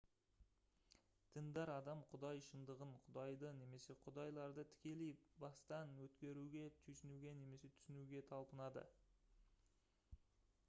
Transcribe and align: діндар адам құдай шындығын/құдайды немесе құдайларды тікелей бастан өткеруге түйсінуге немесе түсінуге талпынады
діндар 1.33 1.71
адам 1.73 1.99
құдай 2.13 2.39
шындығын/құдайды 2.45 3.51
немесе 3.57 3.95
құдайларды 4.07 4.65
тікелей 4.71 5.13
бастан 5.43 5.93
өткеруге 6.05 6.63
түйсінуге 6.87 7.33
немесе 7.43 7.71
түсінуге 7.75 8.23
талпынады 8.31 8.87